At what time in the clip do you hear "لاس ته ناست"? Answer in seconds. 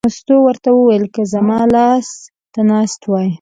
1.75-3.01